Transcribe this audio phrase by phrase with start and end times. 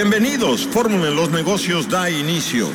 [0.00, 2.68] Bienvenidos, Fórmula en los Negocios da inicio.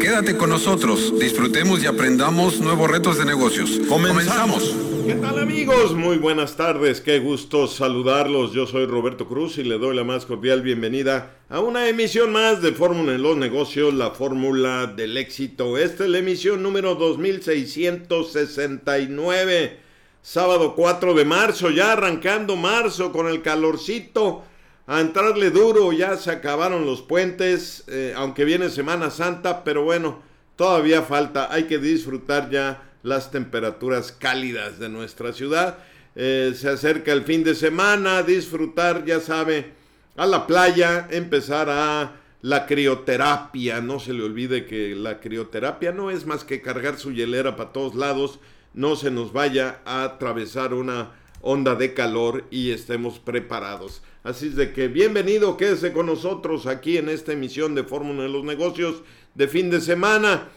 [0.00, 3.78] Quédate con nosotros, disfrutemos y aprendamos nuevos retos de negocios.
[3.90, 4.74] Comenzamos.
[5.06, 5.94] ¿Qué tal amigos?
[5.94, 8.54] Muy buenas tardes, qué gusto saludarlos.
[8.54, 12.62] Yo soy Roberto Cruz y le doy la más cordial bienvenida a una emisión más
[12.62, 15.76] de Fórmula en los Negocios, la fórmula del éxito.
[15.76, 19.78] Esta es la emisión número 2669,
[20.22, 24.44] sábado 4 de marzo, ya arrancando marzo con el calorcito
[24.92, 30.20] a entrarle duro, ya se acabaron los puentes, eh, aunque viene Semana Santa, pero bueno,
[30.54, 35.78] todavía falta, hay que disfrutar ya las temperaturas cálidas de nuestra ciudad.
[36.14, 39.72] Eh, se acerca el fin de semana, disfrutar, ya sabe,
[40.14, 43.80] a la playa, empezar a la crioterapia.
[43.80, 47.72] No se le olvide que la crioterapia no es más que cargar su hielera para
[47.72, 48.40] todos lados,
[48.74, 54.02] no se nos vaya a atravesar una onda de calor y estemos preparados.
[54.24, 58.28] Así es de que bienvenido, quédese con nosotros aquí en esta emisión de Fórmula de
[58.28, 59.02] los Negocios
[59.34, 60.48] de fin de semana.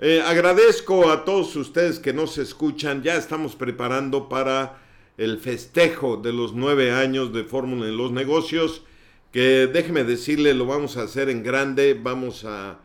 [0.00, 3.04] Eh, agradezco a todos ustedes que nos escuchan.
[3.04, 4.82] Ya estamos preparando para
[5.18, 8.82] el festejo de los nueve años de Fórmula en los Negocios.
[9.30, 11.94] Que déjeme decirle, lo vamos a hacer en grande.
[11.94, 12.80] Vamos a,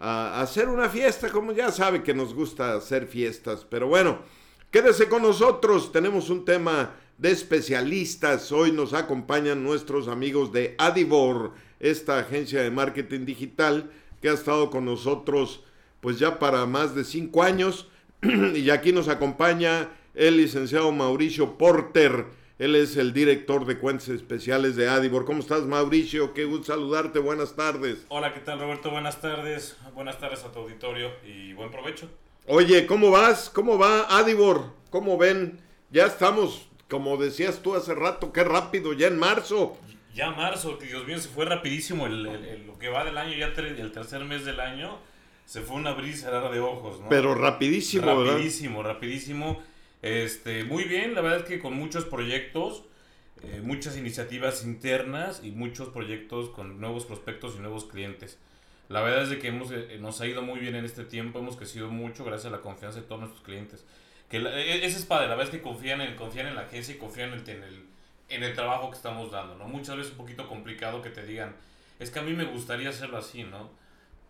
[0.00, 3.64] a hacer una fiesta, como ya sabe que nos gusta hacer fiestas.
[3.70, 4.18] Pero bueno,
[4.72, 5.92] quédese con nosotros.
[5.92, 8.50] Tenemos un tema de especialistas.
[8.52, 13.90] Hoy nos acompañan nuestros amigos de Adivor, esta agencia de marketing digital
[14.22, 15.64] que ha estado con nosotros
[16.00, 17.88] pues ya para más de cinco años.
[18.22, 22.26] y aquí nos acompaña el licenciado Mauricio Porter.
[22.58, 25.24] Él es el director de cuentas especiales de Adibor.
[25.24, 26.34] ¿Cómo estás, Mauricio?
[26.34, 27.20] Qué gusto saludarte.
[27.20, 28.04] Buenas tardes.
[28.08, 28.90] Hola, ¿qué tal, Roberto?
[28.90, 29.76] Buenas tardes.
[29.94, 32.08] Buenas tardes a tu auditorio y buen provecho.
[32.46, 33.50] Oye, ¿cómo vas?
[33.50, 34.72] ¿Cómo va Adibor?
[34.90, 35.60] ¿Cómo ven?
[35.90, 39.76] Ya estamos, como decías tú hace rato, qué rápido, ya en marzo.
[40.14, 43.92] Ya marzo, Dios mío, se fue rapidísimo el, lo que va del año, ya el
[43.92, 44.98] tercer mes del año
[45.48, 47.08] se fue una brisa de ojos, ¿no?
[47.08, 49.62] Pero rapidísimo, rapidísimo, rapidísimo.
[50.02, 52.84] Este, muy bien, la verdad es que con muchos proyectos,
[53.42, 58.38] eh, muchas iniciativas internas y muchos proyectos con nuevos prospectos y nuevos clientes.
[58.90, 61.38] La verdad es de que hemos, eh, nos ha ido muy bien en este tiempo,
[61.38, 63.86] hemos crecido mucho gracias a la confianza de todos nuestros clientes.
[64.28, 66.94] Que e, ese es padre, la verdad es que confían en, confían en la agencia
[66.94, 67.86] y confían en el,
[68.28, 69.66] en el trabajo que estamos dando, ¿no?
[69.66, 71.56] Muchas veces es un poquito complicado que te digan,
[71.98, 73.70] es que a mí me gustaría hacerlo así, ¿no?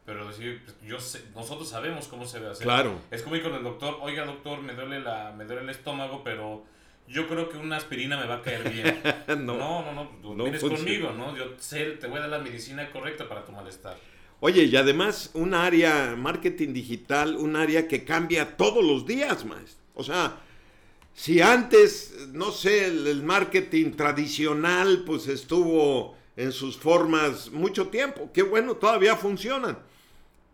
[0.07, 2.65] Pero decir, pues, yo sé, nosotros sabemos cómo se debe hacer.
[2.65, 2.99] Claro.
[3.11, 6.23] Es como ir con el doctor, oiga doctor, me duele, la, me duele el estómago,
[6.25, 6.65] pero
[7.09, 9.03] yo creo que una aspirina me va a caer bien.
[9.45, 11.37] no, no, no, no, no vienes conmigo, ¿no?
[11.37, 13.97] Yo sé, te voy a dar la medicina correcta para tu malestar.
[14.41, 19.79] Oye, y además un área, marketing digital, un área que cambia todos los días, maestro.
[19.99, 20.37] O sea,
[21.13, 28.43] si antes, no sé, el marketing tradicional pues estuvo en sus formas mucho tiempo, qué
[28.43, 29.77] bueno, todavía funcionan.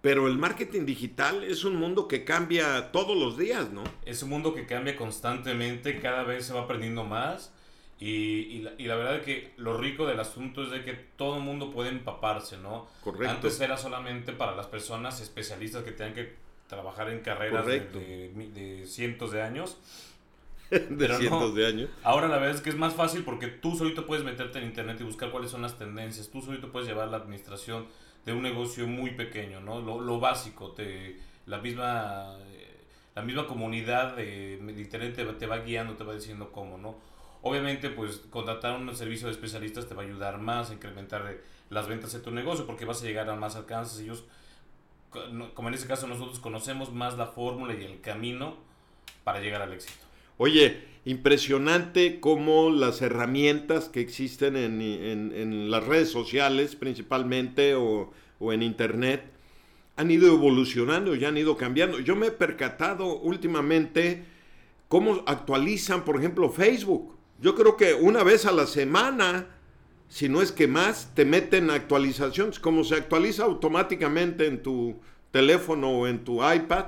[0.01, 3.85] Pero el marketing digital es un mundo que cambia todos los días, ¿no?
[4.07, 7.53] Es un mundo que cambia constantemente, cada vez se va aprendiendo más.
[8.01, 11.71] Y, la, verdad es que lo rico del asunto es de que todo el mundo
[11.71, 12.87] puede empaparse, ¿no?
[13.03, 13.31] Correcto.
[13.31, 16.44] Antes era solamente para las personas especialistas que tenían que
[16.75, 19.79] trabajar en carreras de, cientos de años.
[20.71, 21.91] de cientos de años.
[22.03, 24.99] Ahora la verdad es que es más fácil porque tú solito puedes meterte en internet
[25.01, 26.29] y buscar cuáles son las tendencias.
[26.29, 27.87] Tú solito puedes llevar la administración
[28.27, 29.81] de un negocio muy pequeño, ¿no?
[29.81, 32.37] Lo, lo básico, te, la misma
[33.15, 36.97] la misma comunidad de, internet te, va guiando, te va diciendo cómo, ¿no?
[37.43, 41.37] Obviamente, pues contratar un servicio de especialistas te va a ayudar más a incrementar
[41.71, 44.01] las ventas de tu negocio porque vas a llegar a más alcances.
[44.01, 44.25] Ellos,
[45.55, 48.57] como en este caso nosotros conocemos más la fórmula y el camino
[49.23, 50.05] para llegar al éxito.
[50.37, 58.63] Oye, impresionante cómo las herramientas que existen en, las redes sociales principalmente o, o, en
[58.63, 59.23] internet
[59.97, 62.01] han ido evolucionando y han ido cambiando.
[62.01, 64.25] Yo me he percatado últimamente
[64.89, 67.15] cómo actualizan, por ejemplo, Facebook.
[67.41, 69.54] Yo creo que una vez a la semana,
[70.09, 75.91] si no es que más, te meten actualizaciones, como se actualiza automáticamente en tu teléfono
[75.91, 76.87] o en tu iPad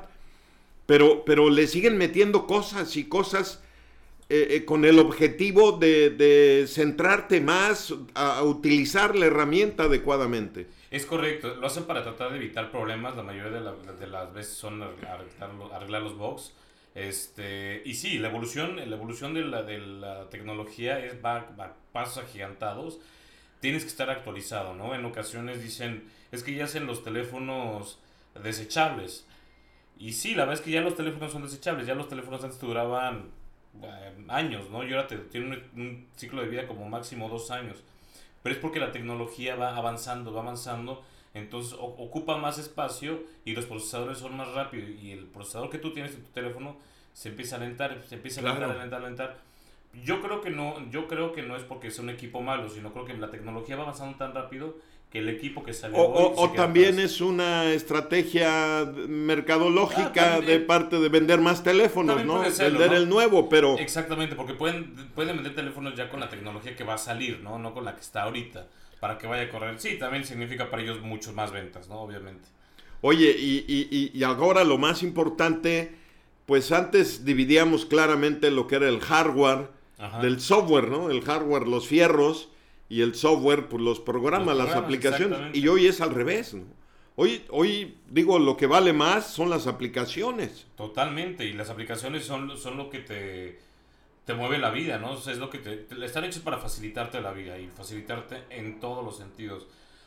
[0.86, 3.62] pero, pero le siguen metiendo cosas y cosas
[4.28, 10.68] eh, eh, con el objetivo de, centrarte más a, utilizar la herramienta adecuadamente.
[10.90, 14.82] Es correcto, lo hacen para tratar de evitar problemas, la mayoría de, las veces son
[14.82, 16.54] arreglar, los bugs.
[16.96, 21.76] Este, y sí, la evolución, la evolución de la, de la tecnología es, va, va
[21.92, 22.98] pasos agigantados.
[23.60, 24.94] Tienes que estar actualizado, ¿no?
[24.94, 27.98] En ocasiones dicen, es que ya hacen los teléfonos
[28.42, 29.26] desechables.
[29.98, 32.58] Y sí, la verdad es que ya los teléfonos son desechables, ya los teléfonos antes
[32.58, 33.26] duraban
[33.82, 34.82] eh, años, ¿no?
[34.82, 37.76] Y ahora te, tienen un, ciclo de vida como máximo dos años.
[38.42, 41.04] pero es porque la tecnología va avanzando, va avanzando,
[41.36, 45.92] entonces ocupa más espacio y los procesadores son más rápidos y el procesador que tú
[45.92, 46.76] tienes en tu teléfono
[47.12, 49.38] se empieza a alentar, se empieza a alentar, a alentar, a alentar.
[50.04, 52.92] Yo creo que no, yo creo que no es porque sea un equipo malo, sino
[52.92, 54.76] creo que la tecnología va avanzando tan rápido
[55.10, 61.08] que el equipo que salió o, también es una estrategia mercadológica ah, de parte de
[61.08, 62.40] vender más teléfonos, ¿no?
[62.40, 66.82] vender el nuevo, pero exactamente porque pueden pueden vender teléfonos ya con la tecnología que
[66.82, 68.66] va a salir, no, no con la que está ahorita
[69.00, 69.78] para que vaya a correr.
[69.78, 72.00] Sí, también significa para ellos muchos más ventas, ¿no?
[72.00, 72.48] Obviamente.
[73.02, 75.92] Oye, y, y, y ahora lo más importante,
[76.46, 79.68] pues antes dividíamos claramente lo que era el hardware
[80.20, 81.10] del software, ¿no?
[81.10, 82.48] El hardware, los fierros
[82.88, 85.54] y el software, pues los programas, las aplicaciones.
[85.54, 86.64] Y hoy es al revés, ¿no?
[87.18, 90.66] Hoy, hoy, digo, lo que vale más son las aplicaciones.
[90.76, 93.58] Totalmente, y las aplicaciones son, son lo que te,
[94.26, 95.14] te mueve la vida, ¿no?
[95.14, 99.16] es lo que te, están hechos para facilitarte la vida y facilitarte en todos los
[99.16, 99.66] sentidos.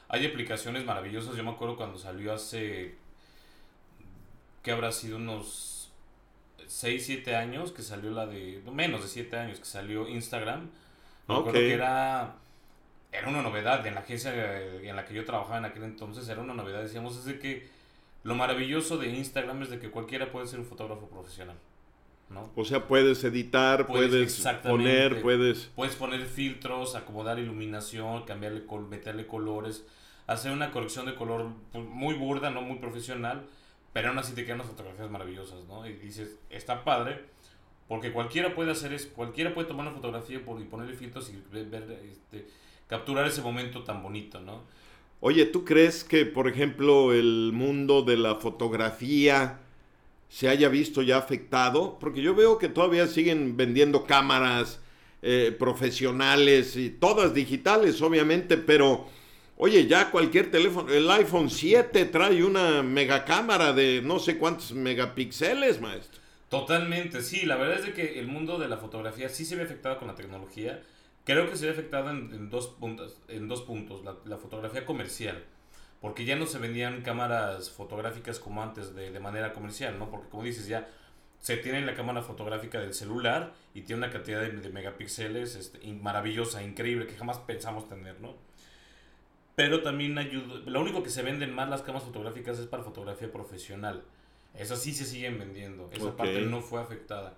[0.09, 2.95] Hay aplicaciones maravillosas, yo me acuerdo cuando salió hace,
[4.61, 5.15] ¿qué habrá sido?
[5.15, 5.91] Unos
[6.67, 10.69] 6, 7 años, que salió la de, menos de 7 años, que salió Instagram.
[11.27, 12.35] Me acuerdo que era
[13.11, 14.31] era una novedad en la agencia
[14.61, 16.81] en la que yo trabajaba en aquel entonces, era una novedad.
[16.81, 17.69] Decíamos, es de que
[18.23, 21.55] lo maravilloso de Instagram es de que cualquiera puede ser un fotógrafo profesional.
[22.29, 22.51] ¿No?
[22.55, 25.71] O sea, puedes editar, puedes, poner, puedes...
[25.75, 29.85] Puedes poner filtros, acomodar iluminación, cambiarle, meterle colores,
[30.27, 33.45] hacer una corrección de color pues, muy burda, no muy profesional,
[33.93, 35.87] pero aún así te quedan unas fotografías maravillosas, ¿no?
[35.87, 37.25] Y dices, está padre,
[37.87, 41.99] porque cualquiera puede hacer eso, cualquiera puede tomar una fotografía y ponerle filtros y ver,
[42.07, 42.47] este,
[42.87, 44.61] capturar ese momento tan bonito, ¿no?
[45.21, 49.59] Oye, ¿tú crees que, por ejemplo, el mundo de la fotografía
[50.29, 51.99] se haya visto ya afectado?
[51.99, 54.79] Porque yo veo que todavía siguen vendiendo cámaras
[55.21, 59.07] eh, profesionales y todas digitales, obviamente, pero
[59.57, 65.81] oye, ya cualquier teléfono, el iPhone 7 trae una megacámara de no sé cuántos megapíxeles,
[65.81, 66.21] maestro.
[66.47, 69.63] Totalmente, sí, la verdad es de que el mundo de la fotografía sí se ve
[69.63, 70.81] afectado con la tecnología
[71.29, 75.43] Creo que se ve afectada en, dos, puntos, en dos puntos, la, fotografía comercial,
[76.01, 80.09] porque ya no se vendían cámaras fotográficas como antes de, de, manera comercial, ¿no?
[80.09, 80.87] Porque como dices, ya
[81.39, 86.63] se tiene la cámara fotográfica del celular y tiene una cantidad de, megapíxeles este, maravillosa,
[86.63, 88.35] increíble, que jamás pensamos tener, ¿no?
[89.55, 93.31] Pero también ayuda, lo único que se venden más las cámaras fotográficas es para fotografía
[93.31, 94.03] profesional.
[94.53, 97.35] Esas sí se siguen vendiendo, esa parte no fue afectada.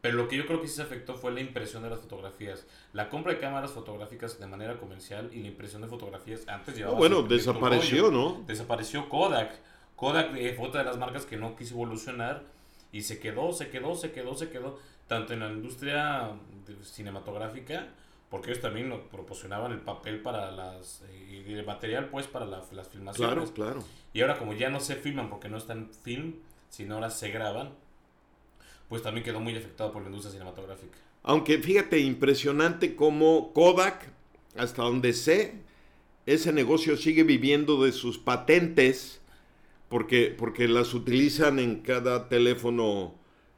[0.00, 2.66] Pero lo que yo creo que sí se afectó fue la impresión de las fotografías.
[2.92, 6.96] La compra de cámaras fotográficas de manera comercial y la impresión de fotografías antes llevaba...
[6.96, 8.42] bueno, desapareció, ¿no?
[8.46, 9.52] Desapareció Kodak.
[9.96, 12.44] Kodak fue otra de las marcas que no quiso evolucionar
[12.92, 16.30] y se quedó, se quedó, se quedó, se quedó, tanto en la industria
[16.82, 17.88] cinematográfica,
[18.30, 21.02] porque ellos también proporcionaban el papel para las...
[21.10, 23.50] Eh, y el material pues para las filmaciones.
[23.52, 23.84] Claro, claro.
[24.14, 26.36] Y ahora como ya no se filman porque no están film,
[26.70, 27.74] sino ahora se graban,
[28.90, 30.98] pues también quedó muy afectado por la industria cinematográfica.
[31.22, 34.10] Aunque fíjate, impresionante cómo Kodak,
[34.56, 35.54] hasta donde sé,
[36.26, 39.20] ese negocio sigue viviendo de sus patentes,
[39.88, 43.14] porque, porque las utilizan en cada teléfono,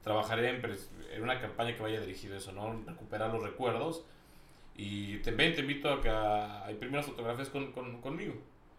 [0.04, 0.62] trabajaría en,
[1.14, 2.80] en una campaña que vaya dirigida a eso, ¿no?
[2.86, 4.04] Recuperar los recuerdos
[4.76, 8.34] y te, te invito a que a, imprimir las fotografías con, conmigo,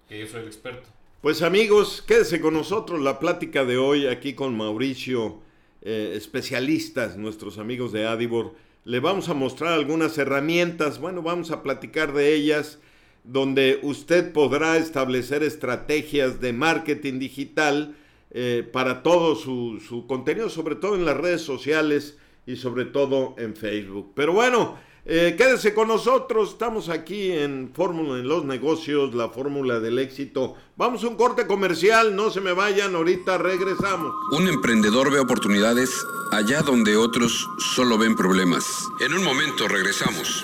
[0.08, 0.88] que yo soy el experto.
[1.22, 5.40] Pues amigos, quédese con nosotros la plática de hoy aquí con Mauricio,
[5.82, 8.54] eh, especialistas, nuestros amigos de Adibor.
[8.84, 12.80] Le vamos a mostrar algunas herramientas, bueno, vamos a platicar de ellas,
[13.24, 17.96] donde usted podrá establecer estrategias de marketing digital
[18.38, 23.34] eh, para todo su, su contenido, sobre todo en las redes sociales y sobre todo
[23.38, 24.12] en Facebook.
[24.14, 24.78] Pero bueno,
[25.08, 30.56] Eh, quédese con nosotros, estamos aquí en Fórmula en los Negocios, la fórmula del éxito.
[30.78, 34.12] Vamos a un corte comercial, no se me vayan, ahorita regresamos.
[34.32, 35.92] Un emprendedor ve oportunidades
[36.32, 38.66] allá donde otros solo ven problemas.
[39.00, 40.44] En un momento regresamos.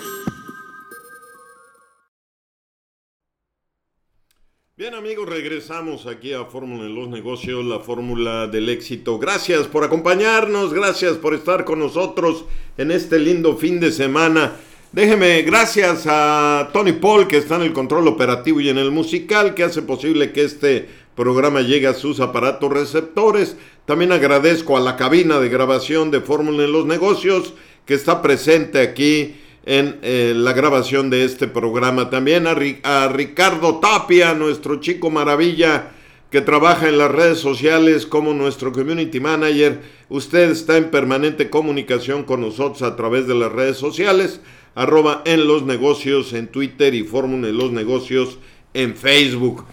[4.82, 9.16] Bien amigos, regresamos aquí a Fórmula en los Negocios, la fórmula del éxito.
[9.16, 12.46] Gracias por acompañarnos, gracias por estar con nosotros
[12.76, 14.56] en este lindo fin de semana.
[14.90, 19.54] Déjeme, gracias a Tony Paul que está en el control operativo y en el musical
[19.54, 23.56] que hace posible que este programa llegue a sus aparatos receptores.
[23.84, 27.54] También agradezco a la cabina de grabación de Fórmula en los Negocios
[27.86, 32.10] que está presente aquí en eh, la grabación de este programa.
[32.10, 35.90] También a, Ricardo Tapia, nuestro chico maravilla
[36.30, 39.80] que trabaja en las redes sociales como nuestro community manager.
[40.08, 44.40] Usted está en permanente comunicación con nosotros a través de las redes sociales,
[44.74, 48.38] arroba en los negocios en Twitter y Fórmula en los negocios
[48.72, 49.66] en Facebook.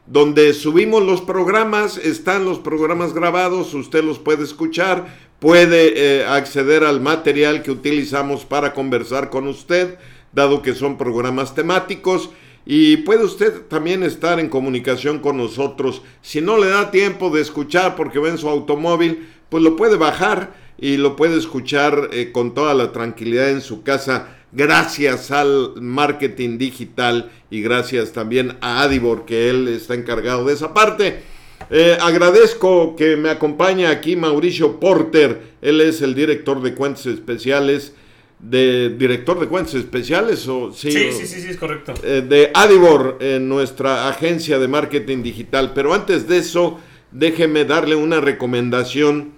[0.06, 5.06] donde subimos los programas, están los programas grabados, usted los puede escuchar,
[5.40, 9.98] puede eh, acceder al material que utilizamos para conversar con usted,
[10.34, 12.30] dado que son programas temáticos.
[12.66, 16.02] Y puede usted también estar en comunicación con nosotros.
[16.22, 19.98] Si no le da tiempo de escuchar porque va en su automóvil, pues lo puede
[19.98, 25.74] bajar y lo puede escuchar eh, con toda la tranquilidad en su casa gracias al
[25.82, 31.22] marketing digital y gracias también a Adibor, que él está encargado de esa parte.
[31.70, 37.94] Eh, agradezco que me acompañe aquí Mauricio Porter, él es el director de cuentas especiales,
[38.40, 41.94] de director de cuentas especiales o sí, sí, sí, sí, es correcto.
[42.04, 45.72] Eh, de Adibor, nuestra agencia de marketing digital.
[45.74, 46.80] Pero antes de eso,
[47.12, 49.32] déjeme darle una recomendación.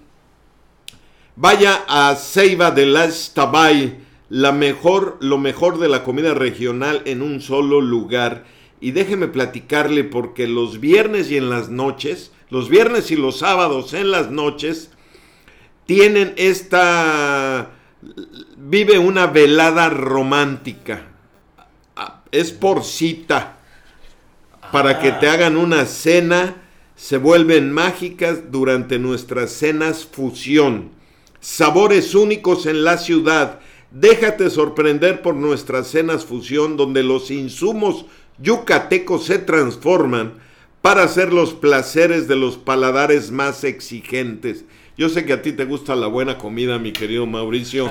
[1.36, 7.22] Vaya a Ceiba de las Tabay la mejor, lo mejor de la comida regional en
[7.22, 8.44] un solo lugar.
[8.80, 13.94] Y déjeme platicarle porque los viernes y en las noches, los viernes y los sábados
[13.94, 14.90] en las noches,
[15.86, 17.70] tienen esta...
[18.56, 21.08] vive una velada romántica.
[22.32, 23.58] Es por cita.
[24.72, 26.62] Para que te hagan una cena,
[26.96, 30.90] se vuelven mágicas durante nuestras cenas fusión.
[31.40, 38.06] Sabores únicos en la ciudad Déjate sorprender por nuestras cenas fusión donde los insumos
[38.38, 40.34] yucatecos se transforman
[40.82, 44.64] para hacer los placeres de los paladares más exigentes.
[44.96, 47.90] Yo sé que a ti te gusta la buena comida, mi querido Mauricio.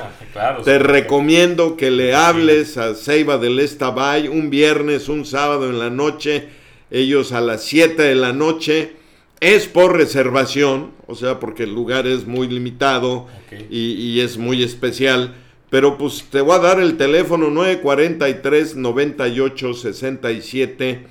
[0.63, 5.89] te recomiendo que le hables a Ceiba del Estabay un viernes, un sábado en la
[5.89, 6.49] noche,
[6.89, 8.93] ellos a las 7 de la noche.
[9.39, 13.27] Es por reservación, o sea, porque el lugar es muy limitado
[13.69, 15.35] y, y es muy especial
[15.75, 21.05] pero pues te voy a dar el teléfono 943 98 67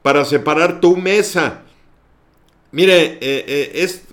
[0.00, 1.62] para separar tu mesa.
[2.70, 4.04] Mire, eh, eh, es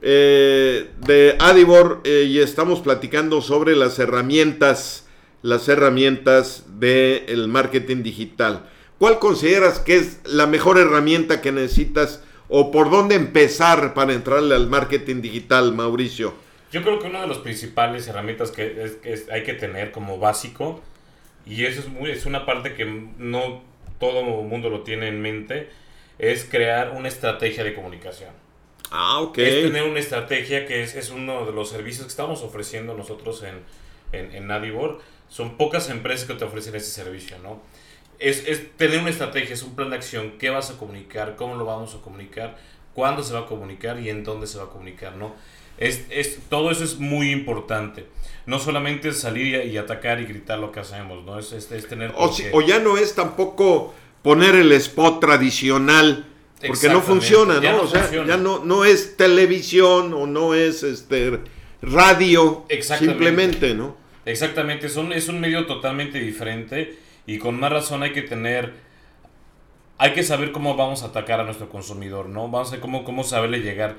[0.00, 5.08] eh, de Adibor eh, y estamos platicando sobre las herramientas,
[5.42, 8.70] las herramientas del marketing digital.
[8.98, 14.54] ¿Cuál consideras que es la mejor herramienta que necesitas o por dónde empezar para entrarle
[14.54, 16.34] al marketing digital, Mauricio?
[16.72, 20.18] Yo creo que una de las principales herramientas que, es, que hay que tener como
[20.18, 20.82] básico,
[21.46, 23.62] y eso es, muy, es una parte que no
[24.00, 25.70] todo mundo lo tiene en mente,
[26.18, 28.30] es crear una estrategia de comunicación.
[28.90, 29.38] Ah, ok.
[29.38, 33.44] Es tener una estrategia que es, es uno de los servicios que estamos ofreciendo nosotros
[33.44, 33.60] en,
[34.12, 35.00] en, en Nadivor.
[35.28, 37.60] Son pocas empresas que te ofrecen ese servicio, ¿no?
[38.18, 41.54] Es, es, tener una estrategia, es un plan de acción, qué vas a comunicar, cómo
[41.54, 42.58] lo vamos a comunicar,
[42.94, 45.36] cuándo se va a comunicar y en dónde se va a comunicar, ¿no?
[45.78, 48.06] Es, es, todo eso es muy importante.
[48.46, 51.38] No solamente es salir y, y atacar y gritar lo que hacemos, ¿no?
[51.38, 52.12] Es, es, es tener...
[52.16, 56.26] O, si, o, ya no es tampoco poner el spot tradicional,
[56.66, 57.72] porque no funciona, ¿no?
[57.72, 58.28] No o sea, funciona.
[58.28, 61.38] ya no, no es televisión o no es este
[61.82, 63.96] radio, simplemente, ¿no?
[64.24, 66.98] Exactamente, son, es un medio totalmente diferente
[67.28, 68.72] y con más razón hay que tener,
[69.98, 72.48] hay que saber cómo vamos a atacar a nuestro consumidor, ¿no?
[72.48, 73.96] Vamos a cómo, cómo saberle llegar.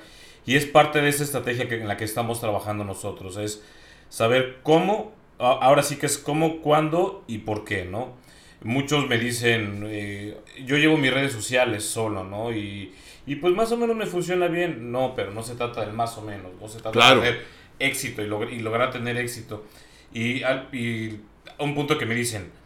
[0.48, 3.63] Y es parte de esa estrategia que, en la que estamos trabajando nosotros, es
[4.09, 8.17] saber cómo, ahora sí que es cómo, cuándo y por qué, ¿no?
[8.63, 12.51] Muchos me dicen, eh, yo llevo mis redes sociales solo, ¿no?
[12.51, 12.95] Y,
[13.27, 14.91] y, pues más o menos me funciona bien.
[14.91, 17.21] No, pero no se trata del más o menos, no se trata claro.
[17.21, 17.45] de tener
[17.77, 19.65] éxito y, log y lograr tener éxito.
[20.12, 21.19] Y, al, y
[21.59, 22.57] un punto que me dicen,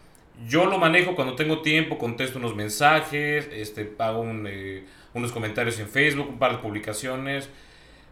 [0.48, 5.80] yo lo manejo cuando tengo tiempo, contesto unos mensajes, este, hago un, eh, unos comentarios
[5.80, 7.50] en Facebook, un par de publicaciones.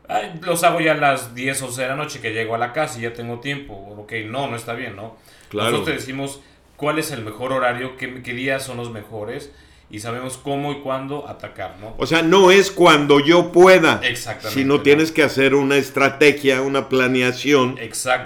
[0.08, 2.58] Ay, los hago ya a las 10 o 11 de la noche que llego a
[2.58, 3.74] la casa y ya tengo tiempo.
[3.74, 5.18] Ok, no, no está bien, ¿no?
[5.50, 5.72] Claro.
[5.72, 6.42] Nosotros te decimos
[6.78, 9.52] cuál es el mejor horario, qué, qué días son los mejores
[9.92, 11.96] y sabemos cómo y cuándo atacar, ¿no?
[11.98, 14.82] O sea, no es cuando yo pueda, Exactamente, sino ¿no?
[14.82, 17.78] tienes que hacer una estrategia, una planeación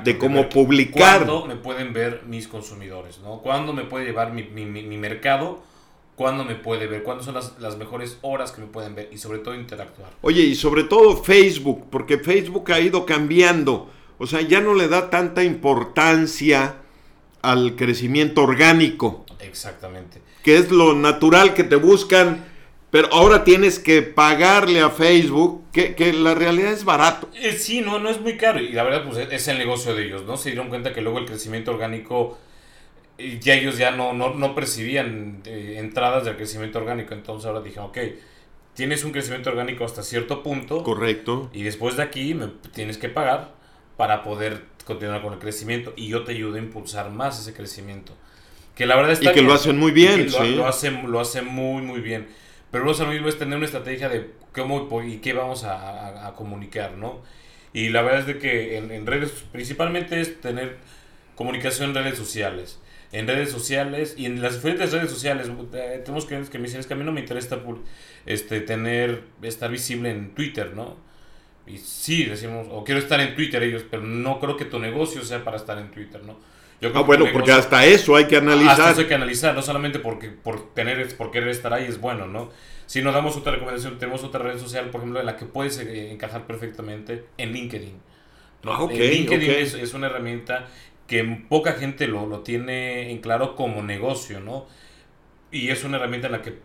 [0.03, 1.25] de cómo publicar.
[1.25, 3.19] ¿Cuándo me pueden ver mis consumidores?
[3.19, 3.39] ¿no?
[3.39, 5.63] ¿Cuándo me puede llevar mi, mi, mi, mi mercado?
[6.15, 7.03] ¿Cuándo me puede ver?
[7.03, 9.09] ¿Cuándo son las, las, mejores horas que me pueden ver?
[9.11, 10.11] Y sobre todo interactuar.
[10.21, 13.89] Oye, y sobre todo Facebook, porque Facebook ha ido cambiando.
[14.17, 16.75] O sea, ya no le da tanta importancia
[17.41, 19.25] al crecimiento orgánico.
[19.39, 20.21] Exactamente.
[20.45, 22.45] Que es lo natural que te buscan,
[22.91, 27.27] pero ahora tienes que pagarle a Facebook, que, que la realidad es barato.
[27.33, 28.59] Eh, sí, no, no es muy caro.
[28.59, 30.37] Y la verdad, pues es el negocio de ellos, ¿no?
[30.37, 32.37] Se dieron cuenta que luego el crecimiento orgánico,
[33.17, 37.15] eh, ya ellos ya no, no, no percibían eh, entradas del crecimiento orgánico.
[37.15, 37.97] Entonces ahora dijeron, ok,
[38.75, 40.83] tienes un crecimiento orgánico hasta cierto punto.
[40.83, 41.49] Correcto.
[41.53, 43.55] Y después de aquí me tienes que pagar
[43.97, 48.13] para poder continuar con el crecimiento y yo te ayudo a impulsar más ese crecimiento.
[48.75, 50.55] Que la verdad está y que bien, lo hacen muy bien, lo, sí.
[50.55, 52.27] lo, hacen, lo hacen muy, muy bien.
[52.71, 56.33] Pero lo mismo es tener una estrategia de cómo y qué vamos a, a, a
[56.33, 57.21] comunicar, ¿no?
[57.71, 60.77] Y la verdad es de que en, en, redes, principalmente es tener
[61.35, 62.79] comunicación en redes sociales.
[63.11, 66.79] En redes sociales y en las diferentes redes sociales, eh, tenemos que, que me dicen,
[66.79, 67.59] es que a mí no me interesa
[68.25, 70.97] este, tener, estar visible en Twitter, ¿no?
[71.67, 75.23] Y sí, decimos, o quiero estar en Twitter ellos, pero no creo que tu negocio
[75.23, 76.37] sea para estar en Twitter, ¿no?
[76.81, 78.71] Yo ah, bueno, porque hasta eso hay que analizar.
[78.71, 81.99] Hasta eso hay que analizar, no solamente porque por tener, por querer estar ahí es
[81.99, 82.51] bueno, ¿no?
[82.85, 85.79] Si nos damos otra recomendación, tenemos otra red social, por ejemplo, en la que puedes
[85.79, 87.99] eh, encajar perfectamente en LinkedIn.
[88.63, 88.73] ¿no?
[88.73, 89.63] Ah, okay, en LinkedIn okay.
[89.63, 90.67] es, es, una herramienta
[91.07, 94.67] que poca gente lo, lo tiene en claro como negocio, ¿no?
[95.51, 96.59] Y es una herramienta en la que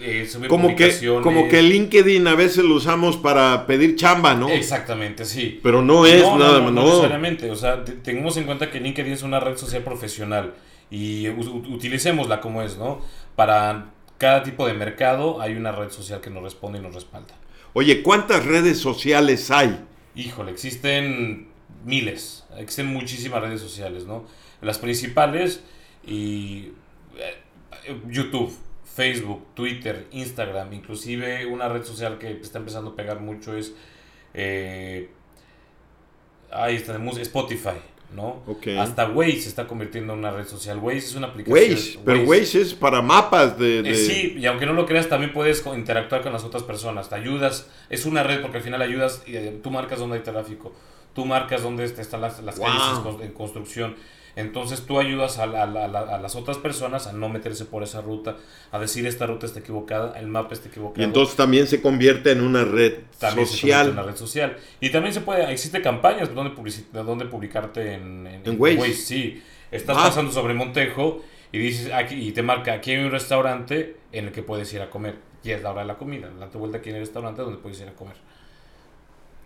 [0.00, 0.92] eh, como que
[1.22, 4.48] como que LinkedIn a veces lo usamos para pedir chamba, ¿no?
[4.48, 5.60] Exactamente, sí.
[5.62, 8.80] Pero no es no, nada no, no, no, necesariamente, o sea, tengamos en cuenta que
[8.80, 10.54] LinkedIn es una red social profesional
[10.90, 13.00] y utilicémosla como es, ¿no?
[13.34, 17.34] Para cada tipo de mercado hay una red social que nos responde y nos respalda.
[17.72, 19.84] Oye, ¿cuántas redes sociales hay?
[20.14, 21.48] Híjole, existen
[21.84, 24.24] miles, existen muchísimas redes sociales, ¿no?
[24.60, 25.62] Las principales
[26.06, 26.72] y
[27.18, 28.52] eh, YouTube,
[28.96, 33.74] Facebook, Twitter, Instagram, inclusive una red social que está empezando a pegar mucho es
[34.32, 35.10] eh,
[36.50, 37.78] ahí está Spotify,
[38.14, 38.42] ¿no?
[38.46, 38.78] Okay.
[38.78, 40.78] Hasta Waze se está convirtiendo en una red social.
[40.78, 41.70] Waze es una aplicación.
[41.70, 43.90] Waze, pero Waze, Waze es para mapas de, de...
[43.90, 47.10] Eh, sí, y aunque no lo creas, también puedes interactuar con las otras personas.
[47.10, 50.72] Te ayudas, es una red porque al final ayudas, y tú marcas dónde hay tráfico,
[51.14, 52.66] tú marcas dónde están las, las wow.
[52.66, 53.94] calles en construcción.
[54.36, 57.82] Entonces tú ayudas a, la, a, la, a, las otras personas a no meterse por
[57.82, 58.36] esa ruta,
[58.70, 61.00] a decir esta ruta está equivocada, el mapa está equivocado.
[61.00, 63.86] Y entonces también se convierte en una red también social.
[63.86, 64.58] en una red social.
[64.78, 66.54] Y también se puede, existe campañas donde,
[66.92, 68.76] donde publicarte en, en, en Waze.
[68.76, 68.92] Waze.
[68.92, 70.04] Sí, estás ah.
[70.04, 74.32] pasando sobre Montejo y dices aquí y te marca aquí hay un restaurante en el
[74.32, 75.16] que puedes ir a comer.
[75.44, 77.80] Y es la hora de la comida, date vuelta aquí en el restaurante donde puedes
[77.80, 78.16] ir a comer.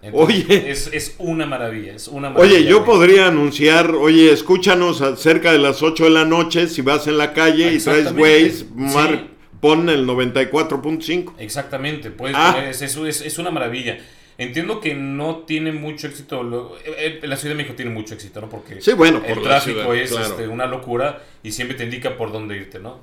[0.02, 2.56] Entonces, oye, es, es, una maravilla, es una maravilla.
[2.58, 7.06] Oye, yo podría anunciar, oye, escúchanos cerca de las 8 de la noche si vas
[7.06, 9.26] en la calle y traes Waze, mar,
[9.60, 11.34] pon el 94.5.
[11.38, 12.64] Exactamente, pues Ah.
[12.68, 13.98] es, es, es- es una maravilla.
[14.38, 18.14] Entiendo que no tiene mucho éxito, lo- eh, eh, la Ciudad de México tiene mucho
[18.14, 18.48] éxito, ¿no?
[18.48, 20.26] Porque Sí, bueno, por el tráfico ciudad, es claro.
[20.28, 23.00] este, una locura y siempre te indica por dónde irte, ¿no?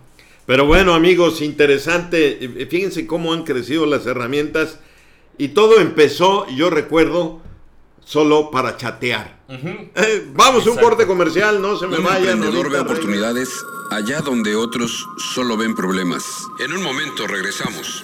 [0.47, 2.39] Pero bueno, amigos, interesante.
[2.41, 4.79] Eh, Fíjense cómo han crecido las herramientas.
[5.37, 7.41] Y todo empezó, yo recuerdo,
[8.03, 9.37] solo para chatear.
[9.49, 10.81] Eh, vamos, un Exacto.
[10.89, 12.29] corte comercial, no se me Un vayan.
[12.33, 16.23] emprendedor ve oportunidades allá donde otros solo ven problemas.
[16.59, 18.03] En un momento regresamos.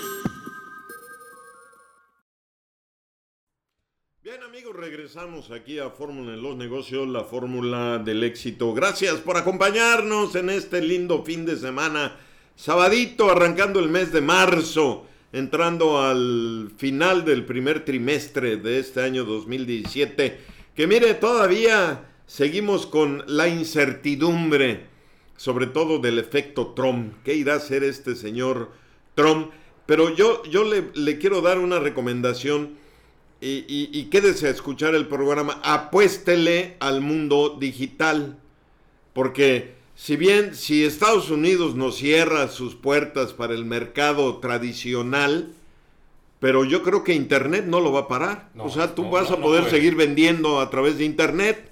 [4.24, 8.74] Bien amigos, regresamos aquí a Fórmula en los negocios, la fórmula del éxito.
[8.74, 12.16] Gracias por acompañarnos en este lindo fin de semana,
[12.56, 19.26] sabadito, arrancando el mes de marzo, entrando al final del primer trimestre de este año
[19.26, 20.38] 2017.
[20.76, 24.86] Que mire, todavía seguimos con la incertidumbre,
[25.36, 27.16] sobre todo del efecto Trump.
[27.26, 28.72] ¿Qué irá a hacer este señor
[29.16, 29.52] Trump?
[29.86, 32.76] Pero yo, yo le, quiero dar una recomendación
[33.42, 38.38] y, y- y quédese a escuchar el programa, apuéstele al mundo digital,
[39.14, 45.54] porque si bien si Estados Unidos nos cierra sus puertas para el mercado tradicional,
[46.40, 48.50] pero yo creo que Internet no lo va a parar.
[48.54, 51.72] No, o sea, tú no, vas no, a poder seguir vendiendo a través de Internet.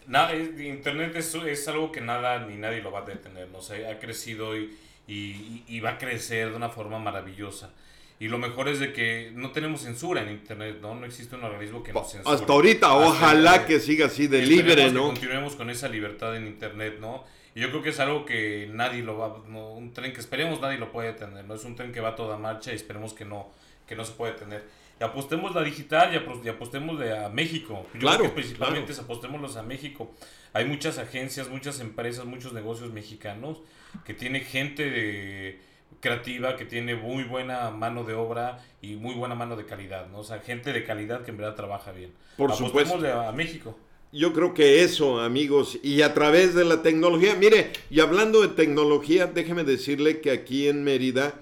[0.59, 3.61] Internet es, es algo que nada ni nadie lo va a detener, ¿no?
[3.61, 4.73] Sea, ha crecido y,
[5.07, 7.71] y- y va a crecer de una forma maravillosa.
[8.19, 10.93] Y lo mejor es de que no tenemos censura en Internet, ¿no?
[10.95, 12.35] No existe un organismo que nos censure.
[12.35, 15.07] Hasta ahorita, Hasta ojalá que siga así de libre, que ¿no?
[15.07, 17.25] continuemos con esa libertad en internet, ¿no?
[17.55, 20.61] Y yo creo que es algo que nadie lo va, no, un tren que esperemos
[20.61, 21.53] nadie lo puede detener, ¿no?
[21.55, 23.49] Es un tren que va a toda marcha y esperemos que no,
[23.87, 24.63] que no se puede detener.
[24.99, 27.85] Y apostemos la digital y, apos- y apostémosle a México.
[27.95, 29.03] Yo Claro, creo que principalmente claro.
[29.03, 30.11] apostémoslos a México.
[30.53, 33.57] Hay muchas agencias, muchas empresas, muchos negocios mexicanos
[34.05, 35.59] que tiene gente de-
[35.99, 40.19] creativa, que tiene muy buena mano de obra y muy buena mano de calidad, ¿no?
[40.19, 42.13] O sea, gente de calidad que en verdad trabaja bien.
[42.37, 42.95] Por supuesto.
[42.95, 43.77] Apostémosle a, a México.
[44.13, 48.49] Yo creo que eso, amigos, y a través de la tecnología, mire, y hablando de
[48.49, 51.39] tecnología, déjeme decirle que aquí en Mérida,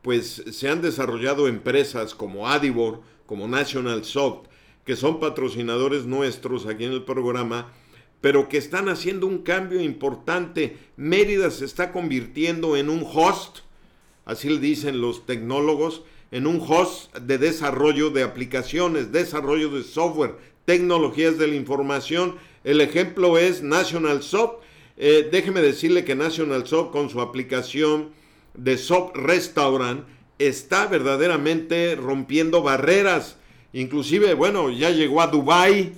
[0.00, 4.46] pues se han desarrollado empresas como Adivor, como National Soft,
[4.86, 7.74] que son patrocinadores nuestros aquí en el programa,
[8.22, 10.78] pero que están haciendo un cambio importante.
[10.96, 13.58] Mérida se está convirtiendo en un host,
[14.24, 20.36] así le dicen los tecnólogos, en un host de desarrollo de aplicaciones, desarrollo de software,
[20.68, 22.34] tecnologías de la información.
[22.62, 24.56] El ejemplo es National Soft.
[24.98, 28.10] Eh, déjeme decirle que National Soft con su aplicación
[28.52, 30.04] de Soft Restaurant
[30.38, 33.38] está verdaderamente rompiendo barreras.
[33.72, 35.78] Inclusive, bueno, ya llegó a Dubai.
[35.78, 35.94] Eh,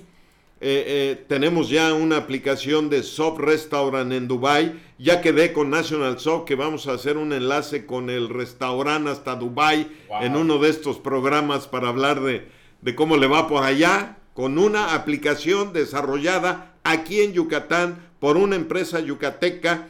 [0.61, 4.79] eh, tenemos ya una aplicación de Soft Restaurant en Dubai.
[4.97, 9.35] Ya quedé con National Soft que vamos a hacer un enlace con el restaurante hasta
[9.35, 10.21] Dubai Wow.
[10.21, 12.47] en uno de estos programas para hablar de,
[12.81, 18.55] de cómo le va por allá con una aplicación desarrollada aquí en Yucatán por una
[18.55, 19.89] empresa yucateca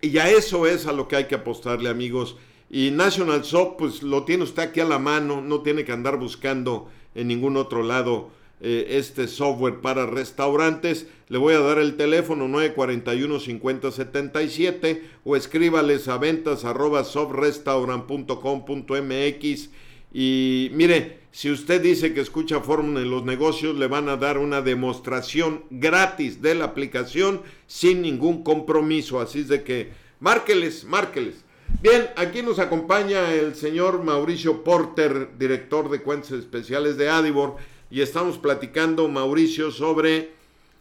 [0.00, 2.38] y a eso es a lo que hay que apostarle amigos.
[2.70, 6.16] Y National Soft pues lo tiene usted aquí a la mano, no tiene que andar
[6.16, 8.30] buscando en ningún otro lado
[8.62, 11.06] eh, este software para restaurantes.
[11.28, 19.68] Le voy a dar el teléfono 941-5077 o escríbales a ventas arroba softrestaurant.com.mx
[20.12, 24.38] y mire, si usted dice que escucha Fórmula en los negocios, le van a dar
[24.38, 29.20] una demostración gratis de la aplicación sin ningún compromiso.
[29.20, 31.44] Así es de que márqueles, márqueles.
[31.82, 37.56] Bien, aquí nos acompaña el señor Mauricio Porter, director de cuentas especiales de Adivor,
[37.90, 40.32] y estamos platicando, Mauricio, sobre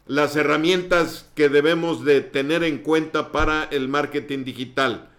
[0.08, 5.10] las herramientas que debemos de tener en cuenta para el marketing digital.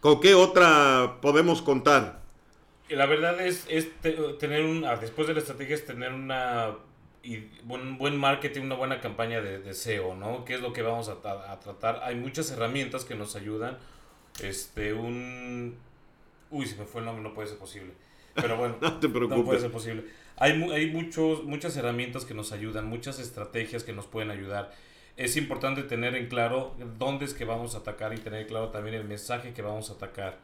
[0.00, 2.19] ¿Con qué otra podemos contar?
[2.90, 6.76] La verdad es, es te- tener un, ah, después de la estrategia es tener una
[7.22, 10.44] y buen, buen marketing, una buena campaña de, de SEO, ¿no?
[10.44, 11.12] ¿Qué es lo que vamos a,
[11.52, 12.00] a tratar?
[12.02, 13.78] Hay muchas herramientas que nos ayudan.
[14.42, 15.76] Este, un...
[16.50, 17.92] Uy, se me fue el nombre, no puede ser posible.
[18.34, 19.60] Pero bueno, No te no puede preocupes.
[19.60, 20.04] ser posible.
[20.36, 24.72] Hay, mu- hay muchos, muchas herramientas que nos ayudan, muchas estrategias que nos pueden ayudar.
[25.16, 28.94] Es importante tener en claro dónde es que vamos a atacar y tener claro también
[28.96, 30.38] el mensaje que vamos a atacar,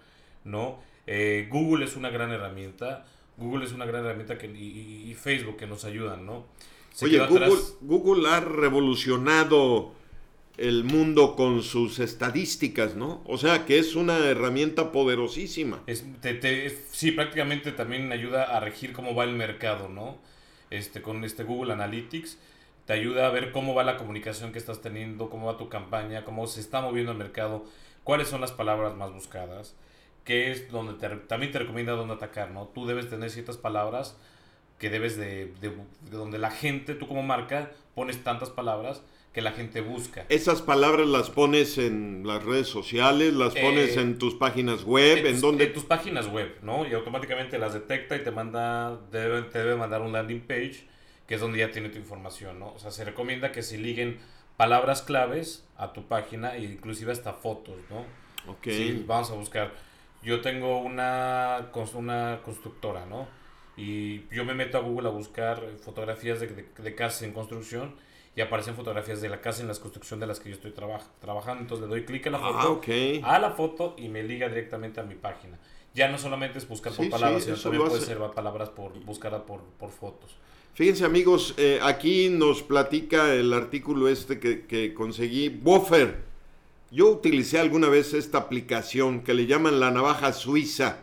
[0.44, 0.80] ¿no?
[1.06, 5.56] Eh, Google es una gran herramienta, Google es una gran herramienta que, y, y- Facebook
[5.56, 6.46] que nos ayudan, ¿no?
[6.92, 7.18] Se Oye,
[7.80, 9.92] Google, ha revolucionado
[10.56, 13.22] el mundo con sus estadísticas, ¿no?
[13.26, 15.82] O sea que es una herramienta poderosísima.
[15.86, 20.16] Es, te- te- es- sí, prácticamente también ayuda a regir cómo va el mercado, ¿no?
[20.70, 22.38] Este, con este Google Analytics
[22.86, 26.24] te ayuda a ver cómo va la comunicación que estás teniendo, cómo va tu campaña,
[26.24, 27.64] cómo se está moviendo el mercado,
[28.04, 29.74] cuáles son las palabras más buscadas,
[30.26, 32.66] que es donde te, también te recomienda dónde atacar, ¿no?
[32.74, 34.18] Tú debes tener ciertas palabras
[34.78, 39.00] que debes de, de, de donde la gente, tú como marca, pones tantas palabras
[39.32, 40.24] que la gente busca.
[40.28, 45.24] Esas palabras las pones en las redes sociales, las pones Eh, en tus páginas web,
[45.24, 45.64] en, tus, donde...
[45.64, 46.86] en tus páginas web, ¿no?
[46.86, 50.88] Y automáticamente las detecta y te manda, debe, te debe mandar un landing page,
[51.26, 52.72] que es donde ya tiene tu información, ¿no?
[52.72, 54.18] O sea, se recomienda que se liguen
[54.56, 58.06] palabras claves a tu página e inclusive hasta fotos, ¿no?
[58.50, 58.64] Ok.
[58.64, 59.85] Sí, vamos a buscar.
[60.26, 63.28] Yo tengo una, una constructora, ¿no?
[63.76, 67.94] Y yo me meto a Google a buscar fotografías de, de, de casas en construcción
[68.34, 71.00] y aparecen fotografías de la casa en la construcción de las que yo estoy traba-
[71.20, 71.62] trabajando.
[71.62, 72.88] Entonces le doy clic en la foto, Ah, ok.
[73.22, 75.58] a la foto y me liga directamente a mi página.
[75.94, 78.92] Ya no solamente es buscar por Sí, palabras, sí, sino también puede ser palabras por
[79.04, 80.36] buscar por, por fotos.
[80.74, 85.48] Fíjense amigos, eh, aquí nos platica el artículo este que, que conseguí.
[85.48, 86.25] Buffer.
[86.96, 91.00] Yo utilicé alguna vez esta aplicación que le llaman la navaja suiza.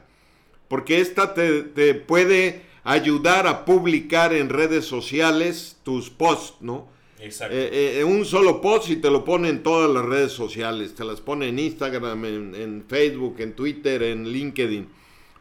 [0.68, 6.88] Porque esta te, te puede ayudar a publicar en redes sociales tus posts, ¿no?
[7.20, 7.56] Exacto.
[7.56, 10.96] Eh, eh, un solo post y te lo pone en todas las redes sociales.
[10.96, 14.90] Te las pone en Instagram, en, en Facebook, en Twitter, en LinkedIn.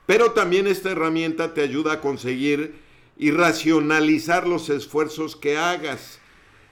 [0.05, 2.75] Pero también esta herramienta te ayuda a conseguir
[3.17, 6.19] y racionalizar los esfuerzos que hagas.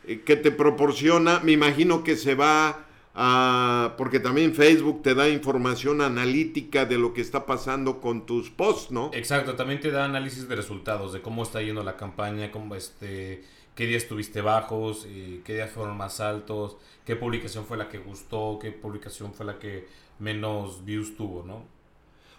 [0.07, 3.95] eh, que te proporciona, me imagino que se va a...
[3.97, 8.91] Porque también Facebook te da información analítica de lo que está pasando con tus posts,
[8.91, 9.11] ¿no?
[9.13, 13.43] Exacto, también te da análisis de resultados, de cómo está yendo la campaña, cómo este,
[13.75, 17.99] qué días tuviste bajos, eh, qué días fueron más altos, qué publicación fue la que
[17.99, 19.87] gustó, qué publicación fue la que
[20.19, 21.65] menos views tuvo, ¿no?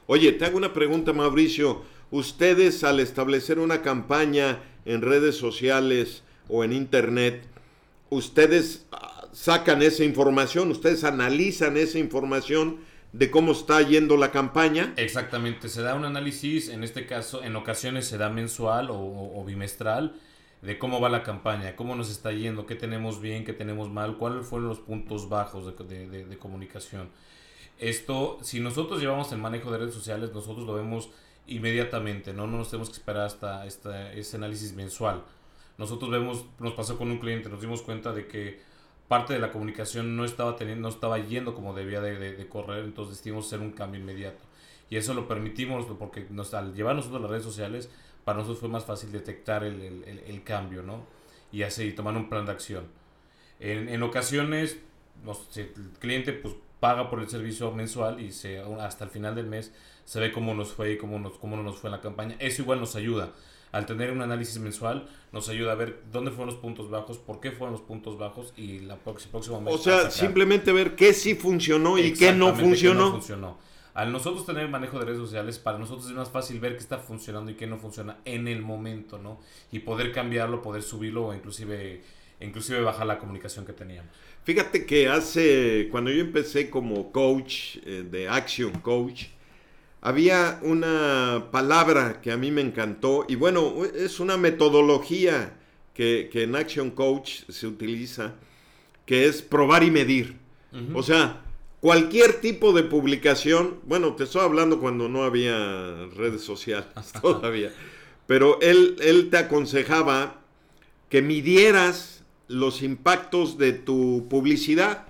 [0.07, 1.83] Oye, te hago una pregunta, Mauricio.
[2.11, 7.47] Ustedes al establecer una campaña en redes sociales o en internet,
[8.09, 12.79] ustedes ah, sacan esa información, ustedes analizan esa información
[13.13, 14.93] de cómo está yendo la campaña.
[14.97, 20.15] Exactamente, se da un análisis, en este caso, en ocasiones se da mensual o, bimestral,
[20.61, 24.17] de cómo va la campaña, cómo nos está yendo, qué tenemos bien, qué tenemos mal,
[24.17, 27.09] cuáles fueron los puntos bajos de, de- comunicación.
[27.79, 31.09] Esto, si nosotros llevamos el manejo de redes sociales, nosotros lo vemos
[31.47, 35.23] inmediatamente, no, no nos tenemos que esperar hasta esta- ese análisis mensual.
[35.77, 38.61] Nosotros vemos, nos pasó con un cliente, nos dimos cuenta de que
[39.11, 43.17] parte de la comunicación no estaba teniendo, no estaba yendo como debía de, correr, entonces
[43.17, 44.43] decidimos hacer un cambio inmediato.
[44.89, 47.89] Y eso lo permitimos porque nos, al llevar nosotros las redes sociales,
[48.25, 51.05] para nosotros fue más fácil detectar el, el- cambio, ¿no?
[51.51, 52.85] Y así tomar un plan de acción.
[53.59, 54.79] En, en ocasiones,
[55.51, 59.47] si el cliente pues paga por el servicio mensual y se, hasta el final del
[59.47, 59.73] mes
[60.05, 62.35] se ve cómo nos fue y cómo, nos, cómo no nos fue en la campaña.
[62.39, 63.31] Eso igual nos ayuda.
[63.71, 67.39] Al tener un análisis mensual, nos ayuda a ver dónde fueron los puntos bajos, por
[67.39, 71.97] qué fueron los puntos bajos y la próxima, O sea, simplemente ver qué sí funcionó
[71.97, 73.57] y qué no qué funcionó.
[73.93, 76.97] Al nosotros tener manejo de redes sociales, para nosotros es más fácil ver qué está
[76.97, 79.39] funcionando y qué no funciona en el momento, ¿no?
[79.71, 82.01] Y poder cambiarlo, poder subirlo o inclusive,
[82.39, 84.09] inclusive bajar la comunicación que teníamos.
[84.43, 89.25] Fíjate que hace, cuando yo empecé como coach eh, de Action Coach,
[90.01, 95.57] había una palabra que a mí me encantó y bueno, es una metodología
[95.93, 98.33] que, que en Action Coach se utiliza,
[99.05, 100.39] que es probar y medir.
[100.93, 101.41] O sea,
[101.81, 106.87] cualquier tipo de publicación, bueno, te estoy hablando cuando no había redes sociales
[107.21, 107.71] todavía,
[108.25, 110.41] pero él, él te aconsejaba
[111.09, 115.05] que midieras los impactos de tu publicidad.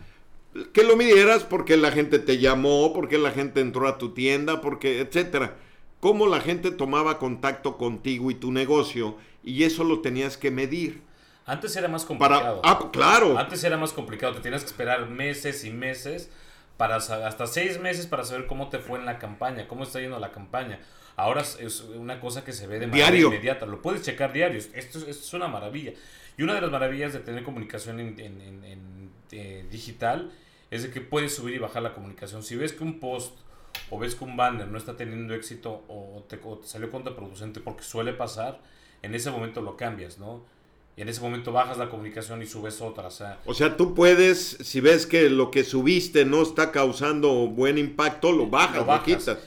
[0.73, 4.59] Que lo midieras porque la gente te llamó, porque la gente entró a tu tienda,
[4.61, 5.55] porque, etcétera.
[5.99, 11.01] Cómo la gente tomaba contacto contigo y tu negocio, y eso lo tenías que medir.
[11.45, 12.61] Antes era más Para, complicado.
[12.63, 13.37] ah, claro.
[13.37, 16.29] Antes era más complicado, te tenías que esperar meses y meses,
[16.77, 20.19] para hasta seis meses para saber cómo te fue en la campaña, cómo está yendo
[20.19, 20.79] la campaña.
[21.15, 23.27] Ahora es- una cosa que se ve de manera Diario.
[23.27, 25.93] inmediata, lo puedes checar diarios, esto, es- esto es una maravilla.
[26.37, 30.31] Y una de las maravillas de tener comunicación en, en- en- en, eh, digital
[30.69, 32.43] es de que puedes subir y bajar la comunicación.
[32.43, 33.35] Si ves que un post
[33.89, 37.59] o ves que un banner no está teniendo éxito o te, o te salió contraproducente
[37.59, 38.59] porque suele pasar,
[39.01, 40.43] en ese momento lo cambias, ¿no?
[40.97, 43.07] Y en ese momento bajas la comunicación y subes otra.
[43.07, 47.47] O sea, O sea, tú puedes, si ves que lo que subiste no está causando
[47.47, 48.85] buen impacto, lo bajas, lo
[49.19, 49.37] quitas.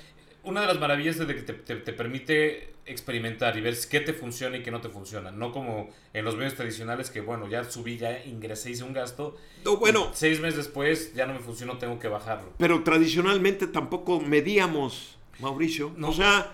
[0.42, 4.00] Una de las maravillas es de que te, te- te permite experimentar y ver qué
[4.00, 5.30] te funciona y qué no te funciona.
[5.30, 9.36] No como en los medios tradicionales que, bueno, ya subí, ya ingresé, hice un gasto.
[9.64, 12.52] No, bueno, seis meses después ya no me funcionó, tengo que bajarlo.
[12.58, 15.92] pero tradicionalmente tampoco medíamos, Mauricio.
[15.96, 16.10] No.
[16.10, 16.52] O sea,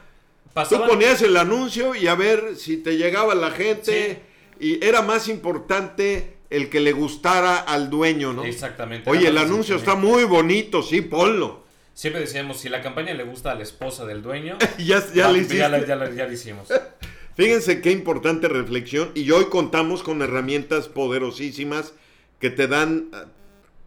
[0.69, 4.23] tú ponías el anuncio y a ver si te llegaba la gente.
[4.59, 8.45] Y era más importante el que le gustara al dueño, ¿no?
[8.45, 9.09] Exactamente.
[9.09, 11.65] Oye, el anuncio está muy bonito, sí, ponlo.
[11.95, 15.47] Siempre decíamos, si la campaña le gusta a la esposa del dueño, ya, ya, le
[15.47, 16.69] ya, la- ya la- ya la hicimos.
[17.37, 21.95] Fíjense qué importante reflexión y hoy contamos con herramientas poderosísimas
[22.39, 23.27] que te dan ah,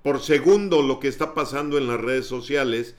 [0.02, 2.96] por segundo lo que está pasando en las redes sociales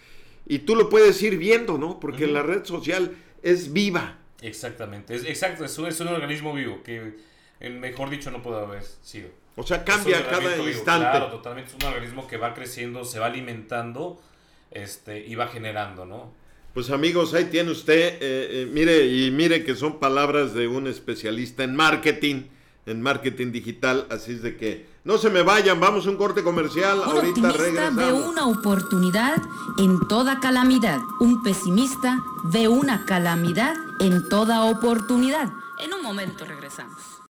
[0.47, 1.99] y tú lo puedes ir viendo, ¿no?
[2.01, 4.19] Porque la red social es viva.
[4.43, 7.15] Exactamente, es, exacto, es un, es un organismo vivo que,
[7.61, 9.29] eh, mejor dicho, no puede haber sido.
[9.57, 11.09] O sea, cambia cada vivo, instante.
[11.09, 14.21] Claro, totalmente, es un organismo que va creciendo, se va alimentando
[14.71, 16.33] este, y va generando, ¿no?
[16.75, 20.89] Pues amigos, ahí tiene usted, eh, eh, mire y mire que son palabras de un
[20.89, 22.47] especialista en marketing,
[22.87, 26.43] en marketing digital, así es de que no se me vayan, vamos a un corte
[26.43, 29.37] comercial, Un ahorita optimista ve una oportunidad
[29.79, 30.99] en toda calamidad.
[31.21, 35.53] Un pesimista ve una calamidad en toda oportunidad.
[35.79, 37.24] En un momento regresamos.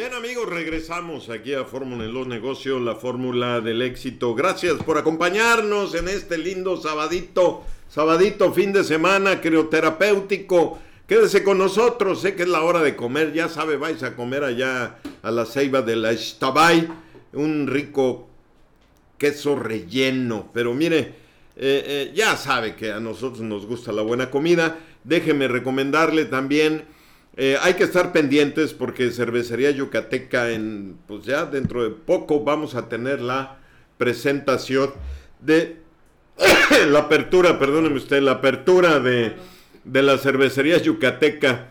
[0.00, 4.34] Bien amigos, regresamos aquí a Fórmula en los negocios, la fórmula del éxito.
[4.34, 10.78] Gracias por acompañarnos en este lindo sabadito, sabadito fin de semana crioterapéutico.
[11.06, 14.42] Quédese con nosotros, sé que es la hora de comer, ya sabe, vais a comer
[14.42, 16.88] allá a la ceiba de la Estabay,
[17.34, 18.26] un rico
[19.18, 20.50] queso relleno.
[20.54, 21.12] Pero mire, eh,
[21.56, 24.78] eh, ya sabe que a nosotros nos gusta la buena comida.
[25.04, 26.84] Déjeme recomendarle también,
[27.42, 32.74] eh, hay que estar pendientes porque Cervecería Yucateca, en, pues ya dentro de poco vamos
[32.74, 33.56] a tener la
[33.96, 34.92] presentación
[35.40, 35.78] de
[36.90, 39.36] la apertura, perdóneme usted, la apertura de,
[39.84, 41.68] de la Cervecería Yucateca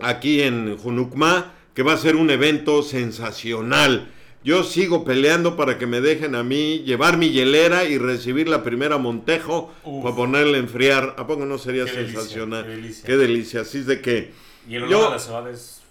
[0.00, 4.08] aquí en Junucma, que va a ser un evento sensacional.
[4.42, 8.64] Yo sigo peleando para que me dejen a mí llevar mi hielera y recibir la
[8.64, 10.02] primera Montejo Uf.
[10.02, 11.14] para ponerla a enfriar.
[11.16, 12.64] ¿A poco no sería Qué delicia, sensacional?
[12.64, 13.06] qué delicia.
[13.06, 13.60] Qué delicia.
[13.60, 14.45] Así es de que...
[14.68, 15.82] Y el olor Yo- a la cebada es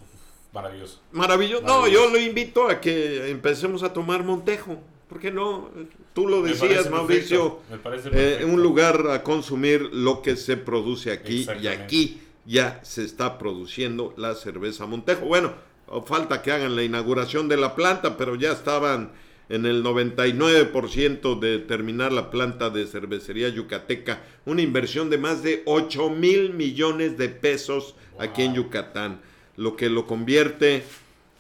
[0.53, 0.99] maravilloso.
[1.11, 1.65] Maravilloso.
[1.65, 4.77] No, yo lo invito a que empecemos a tomar Montejo.
[5.09, 5.69] ¿Por qué no?
[6.13, 7.57] Tú lo decías, Mauricio.
[7.59, 11.47] perfecto, me parece eh, un lugar a consumir lo que se produce aquí.
[11.61, 15.25] Y aquí ya se está produciendo la cerveza Montejo.
[15.25, 15.53] Bueno,
[16.05, 19.11] falta que hagan la inauguración de la planta, pero ya estaban
[19.49, 24.23] en el 99% de terminar la planta de cervecería yucateca.
[24.45, 29.19] Una inversión de más de 8 mil millones de pesos aquí en Yucatán,
[29.57, 30.83] lo que lo convierte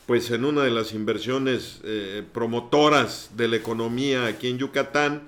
[0.05, 5.23] pues en una de las inversiones eh, promotoras de la economía aquí en Yucatán.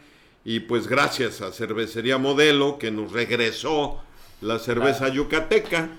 [0.46, 4.00] Y pues gracias a Cervecería Modelo que nos regresó
[4.40, 5.90] la cerveza yucateca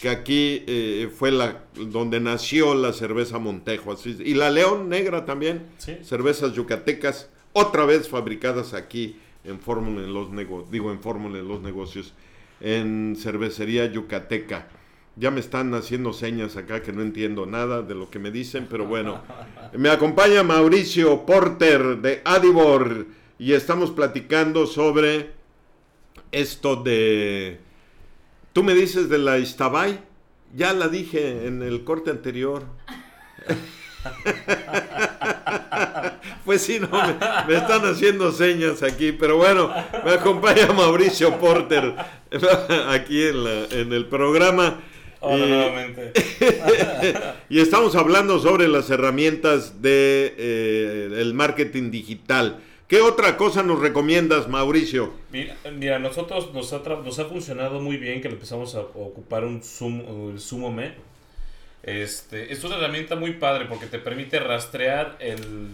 [0.00, 5.24] que aquí eh, fue la donde nació la cerveza Montejo así, y la León Negra
[5.24, 5.96] también Sí.
[6.02, 11.48] cervezas yucatecas otra vez fabricadas aquí en Fórmula en los negocios digo en Fórmula en
[11.48, 12.14] los negocios
[12.60, 14.68] en cervecería yucateca
[15.16, 18.66] ya me están haciendo señas acá que no entiendo nada de lo que me dicen,
[18.70, 19.20] pero bueno.
[19.76, 23.06] Me acompaña Mauricio Porter de Adibor
[23.38, 25.30] y estamos platicando sobre
[26.30, 27.58] esto de...
[28.52, 29.98] Tú me dices de la Istabay,
[30.54, 32.64] ya la dije en el corte anterior.
[36.44, 37.14] Pues sí, no, me,
[37.46, 39.72] me están haciendo señas aquí, pero bueno,
[40.04, 41.94] me acompaña Mauricio Porter
[42.88, 44.80] aquí en, la- en el programa.
[45.20, 46.12] Hola Y- nuevamente.
[47.48, 52.60] y estamos hablando sobre las herramientas de eh, el marketing digital.
[52.92, 55.14] ¿Qué otra cosa nos recomiendas, Mauricio?
[55.30, 59.46] Mira, mira, nosotros nos ha, tra- nos ha funcionado muy bien que empezamos a ocupar
[59.46, 60.92] un Zoom, el Zoom-me.
[61.82, 65.70] Este, es una herramienta muy padre porque te permite rastrear el,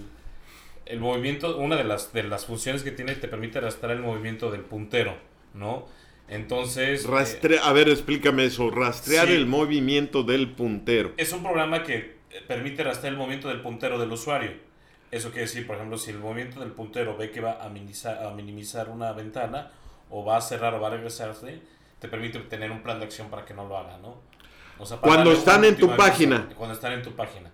[0.86, 4.52] el movimiento, una de las, de las funciones que tiene te permite rastrear el movimiento
[4.52, 5.16] del puntero,
[5.54, 5.88] ¿no?
[6.28, 7.04] Entonces...
[7.04, 8.70] eh, a ver, explícame eso.
[8.70, 9.32] Rastrear Sí.
[9.34, 11.14] el movimiento del puntero.
[11.16, 14.67] Es un programa que eh, permite rastrear el movimiento del puntero del usuario.
[15.10, 18.24] Eso quiere decir, por ejemplo, si el movimiento del puntero ve que va a minimizar,
[18.24, 19.70] a minimizar una ventana,
[20.10, 21.60] o va a cerrar o va a regresarse,
[21.98, 24.16] te permite tener un plan de acción para que no lo haga, ¿no?
[24.78, 26.48] O sea, para Cuando están en tu página.
[26.56, 27.50] Cuando están en tu página.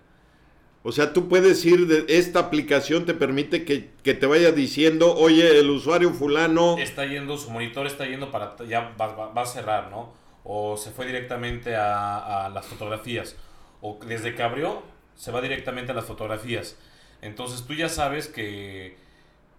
[0.83, 5.15] O sea, tú puedes ir de esta aplicación, te permite que, que te vaya diciendo,
[5.15, 6.77] oye, el usuario fulano.
[6.77, 10.13] Está yendo, su monitor está yendo para, ya va, va- va a cerrar, ¿no?
[10.43, 13.35] O se fue directamente a, a las fotografías.
[13.81, 14.83] O desde que abrió,
[15.15, 16.77] se va directamente a las fotografías.
[17.21, 18.97] Entonces tú ya sabes que,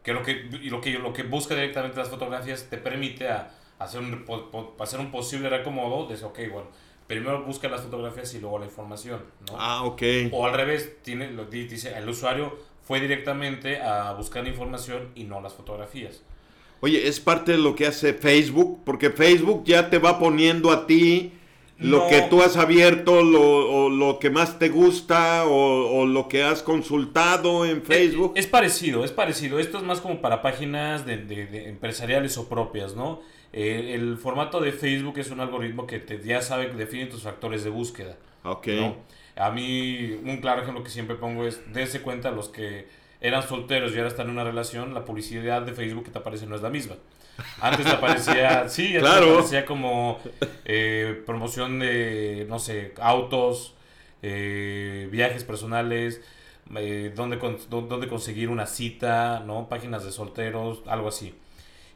[0.03, 3.53] que, lo, que, y lo, que lo que busca directamente las fotografías te permite a,
[3.79, 6.07] hacer, un, po- hacer un posible reacomodo.
[6.09, 6.69] De, ok, bueno,
[7.07, 9.57] primero busca las fotografías y luego la información, ¿no?
[9.59, 10.03] Ah, ok.
[10.33, 15.11] O al revés, tiene, lo, di- dice, el usuario fue directamente a buscar la información
[15.15, 16.23] y no las fotografías.
[16.81, 20.87] Oye, es parte de lo que hace Facebook, porque Facebook ya te va poniendo a
[20.87, 21.33] ti
[21.79, 22.09] lo No.
[22.09, 26.43] que tú has abierto, lo, o lo que más te gusta, o, o lo que
[26.43, 28.33] has consultado en Facebook.
[28.35, 29.59] Es, es parecido, es parecido.
[29.59, 33.21] Esto es más como para páginas de, de- de empresariales o propias, ¿no?
[33.53, 37.63] Eh, el formato de Facebook es un algoritmo que te, ya sabe, define tus factores
[37.65, 38.17] de búsqueda.
[38.45, 38.67] ok.
[38.69, 38.97] ¿no?
[39.37, 42.87] A mí, un claro ejemplo que siempre pongo es, dése cuenta los que
[43.21, 46.47] eran solteros y ahora están en una relación, la publicidad de Facebook que te aparece
[46.47, 46.95] no es la misma.
[47.61, 49.33] Antes te aparecía, sí, antes Claro.
[49.35, 50.19] aparecía como
[50.65, 53.75] eh, promoción de, no sé, autos,
[54.23, 56.21] eh, viajes personales,
[56.77, 59.69] eh, dónde conseguir una cita, ¿no?
[59.69, 61.35] Páginas de solteros, algo así.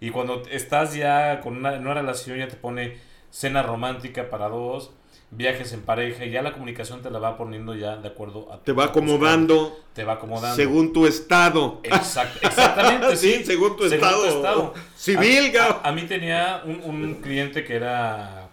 [0.01, 2.99] Y cuando estás ya con una, en una relación ya te pone
[3.31, 4.93] cena romántica para dos,
[5.33, 8.59] viajes en pareja y ya la comunicación te la va poniendo ya de acuerdo a
[8.63, 9.79] Te va acomodando.
[9.95, 10.57] te va acomodando.
[10.57, 11.81] Según tu estado.
[11.85, 14.75] Exact- exactamente sí, Sí, según tu estado.
[14.97, 18.49] civil, a, a- a mí tenía un, un cliente que era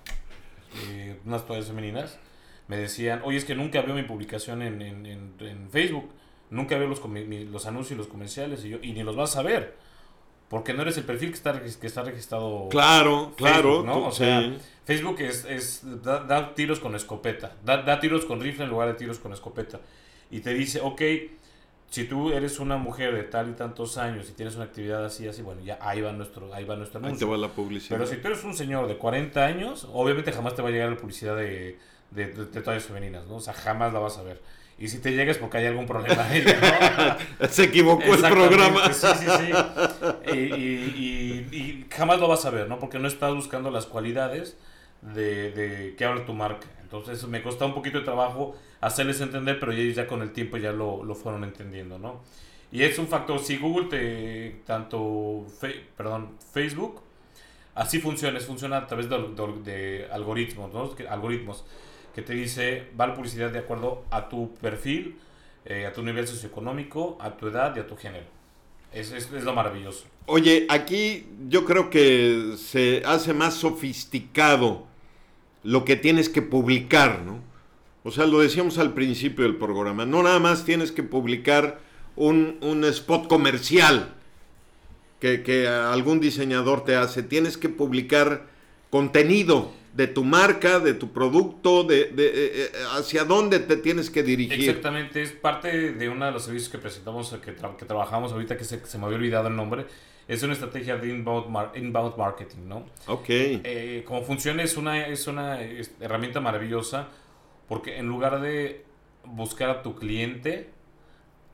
[0.87, 2.19] eh, unas toallas femeninas.
[2.67, 6.09] Me decían oye es que nunca veo mi publicación en, en- en- en Facebook.
[6.49, 7.01] Nunca veo los,
[7.51, 9.75] los anuncios y los comerciales y yo y ni los vas a ver
[10.49, 13.83] porque no eres el perfil que está, que está registrado Claro, claro.
[13.83, 14.07] ¿no?
[14.07, 14.57] O sea, sí.
[14.85, 18.87] Facebook es, es da, da tiros con escopeta, da, da tiros con rifle en lugar
[18.87, 19.79] de tiros con escopeta.
[20.31, 21.01] Y te dice, ok,
[21.89, 25.27] si tú eres una mujer de tal y tantos años y tienes una actividad así,
[25.27, 27.97] así, bueno, ya ahí va nuestro, ahí va nuestro Ahí te va la publicidad.
[27.97, 30.89] Pero si tú eres un señor de 40 años, obviamente jamás te va a llegar
[30.89, 31.77] la publicidad de,
[32.11, 33.35] de, de- de toallas femeninas, ¿no?
[33.37, 34.41] O sea, jamás la vas a ver.
[34.79, 36.43] Y si te llegas porque hay algún problema ahí,
[37.39, 37.47] ¿no?
[37.49, 38.93] Se equivocó el programa.
[38.93, 40.31] Sí, sí, sí.
[40.31, 42.77] Y, y- y- y jamás lo vas a ver, ¿no?
[42.79, 44.55] Porque no estás buscando las cualidades
[45.01, 46.67] de, de que habla tu marca.
[46.83, 50.57] Entonces me costó un poquito de trabajo hacerles entender, pero ellos ya con el tiempo
[50.57, 52.21] ya lo, lo fueron entendiendo, ¿no?
[52.71, 57.01] Y es un factor, si Google te, tanto, fe- perdón, Facebook,
[57.75, 60.93] así funciona, es- funciona a través de, de- de algoritmos, ¿no?
[61.09, 61.65] Algoritmos
[62.17, 65.19] que te dice, va la publicidad de acuerdo a tu perfil,
[65.65, 68.25] eh, a tu nivel socioeconómico, a tu edad y a tu género.
[68.91, 70.05] Es, es, es lo maravilloso.
[70.25, 74.87] Oye, aquí yo creo que se hace más sofisticado
[75.61, 77.39] lo que tienes que publicar, ¿no?
[78.03, 81.79] O sea, lo decíamos al principio del programa, no nada más tienes que publicar
[82.15, 84.15] un, un spot comercial
[85.19, 88.47] que, que algún diseñador te hace, tienes que publicar
[88.89, 94.11] contenido de tu marca, de tu producto, de, de, eh, eh, hacia dónde te tienes
[94.11, 94.69] que dirigir.
[94.69, 98.57] Exactamente, es parte de uno de los servicios que presentamos, que, tra- que trabajamos ahorita,
[98.57, 99.85] que se, se me había olvidado el nombre.
[100.27, 102.85] Es una estrategia de inbound, mar- inbound marketing, ¿no?
[103.07, 103.25] Ok.
[103.29, 105.59] eh, como funciona es una, es una
[105.99, 107.07] herramienta maravillosa
[107.67, 108.85] porque en lugar de
[109.25, 110.69] buscar a tu cliente,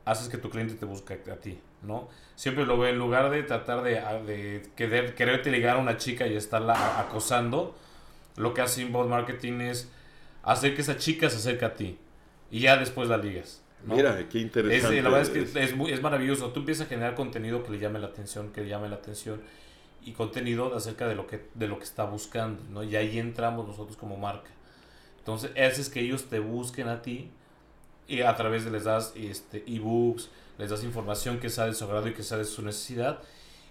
[0.04, 2.08] haces que tu cliente te busque a ti, ¿no?
[2.36, 3.94] Siempre lo veo, en lugar de tratar de,
[4.26, 7.74] de querer, quererte ligar a una chica y estarla acosando,
[8.36, 9.90] lo que hace inbound marketing es
[10.42, 11.98] hacer que esa chica se acerque a ti
[12.50, 13.62] y ya después la ligas.
[13.84, 13.96] ¿no?
[13.96, 15.02] Mira, qué Es, interesante.
[15.02, 15.50] la verdad es es.
[15.52, 16.50] que es, muy, es maravilloso.
[16.50, 19.40] Tú empiezas a generar contenido que le llame la atención, que le llame la atención
[20.04, 22.82] y contenido acerca de lo que, de lo que está buscando, ¿no?
[22.82, 24.50] Y ahí entramos nosotros como marca.
[25.18, 27.30] Entonces, haces que ellos te busquen a ti
[28.06, 30.28] y a través de les das este, ebooks,
[30.58, 33.20] les das información que sea de su agrado y que sea de su necesidad.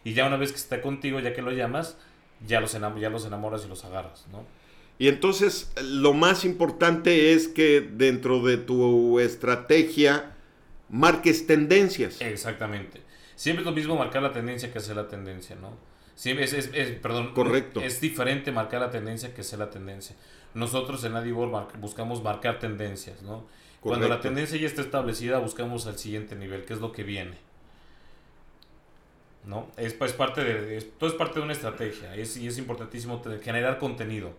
[0.04, 1.98] Y ya una vez que está contigo, ya que lo llamas,
[2.46, 4.44] ya los, enam- ya los enamoras y los agarras, ¿no?
[5.00, 10.36] Y entonces lo más importante es que dentro de tu estrategia
[10.90, 12.22] marques tendencias.
[12.22, 13.02] Exactamente.
[13.36, 15.72] Siempre es lo mismo marcar la tendencia que hacer la tendencia, ¿no?
[16.16, 17.82] Siempre es, es- es- perdón, Correcto.
[17.82, 20.16] Es diferente marcar la tendencia que hacer la tendencia.
[20.54, 23.46] Nosotros en Adibor mar- buscamos marcar tendencias, ¿no?
[23.82, 27.36] Cuando la tendencia ya está establecida, buscamos al siguiente nivel, que es lo que viene.
[29.46, 29.68] ¿No?
[29.78, 33.22] Es, pues, parte de, es- todo es parte de una estrategia es, y es importantísimo
[33.44, 34.32] generar contenido.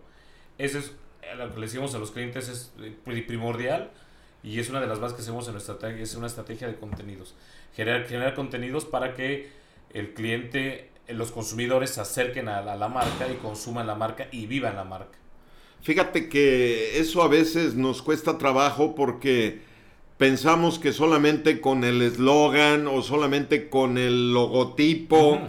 [0.57, 3.91] Eso es eh, lo que le decimos a los clientes, es eh, pri- primordial
[4.43, 6.75] y es una de las bases que hacemos en nuestra estrategia, es una estrategia de
[6.75, 7.35] contenidos.
[7.75, 9.49] Generar, generar contenidos para que
[9.93, 13.95] el cliente, eh, los consumidores se acerquen a la, a la marca y consuman la
[13.95, 15.17] marca y vivan la marca.
[15.81, 19.61] Fíjate que eso a veces nos cuesta trabajo porque
[20.17, 25.47] pensamos que solamente con el eslogan o solamente con el logotipo Ujú.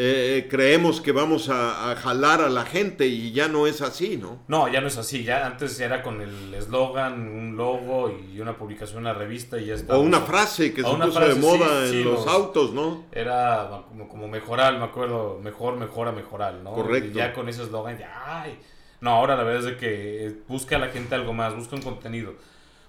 [0.00, 4.16] eh, creemos que vamos a, a jalar a la gente y ya no es así,
[4.16, 4.38] ¿no?
[4.46, 5.24] No, ya no es así.
[5.24, 9.74] Ya antes era con el eslogan, un logo y una publicación una revista y ya
[9.74, 9.96] está.
[9.96, 12.72] O una frase que se puso frase, de moda sí, en sí, los los- autos,
[12.72, 13.04] ¿no?
[13.12, 16.72] Era como, como mejorar, me acuerdo, mejor, mejora, mejorar, ¿no?
[16.74, 17.10] Correcto.
[17.10, 18.58] Y ya con ese eslogan, ya, ay.
[19.00, 21.76] No, ahora la verdad es de que eh, busca a la gente algo más, busca
[21.76, 22.34] un contenido.